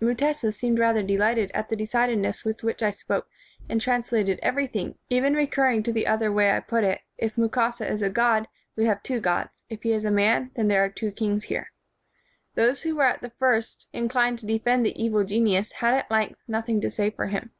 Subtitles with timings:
[0.00, 3.28] "Mutesa seemed rather delighted at the decidedness with which I spoke,
[3.68, 7.86] and trans lated everything, even recurring to the other way I put it: 'If Mukasa
[7.86, 10.88] is a god, we have two gods; if he is a man, then there are
[10.88, 11.70] two kings here.'
[12.54, 16.40] Those who were at first in clined to defend the evil genius had at length
[16.48, 17.50] nothing to say for him.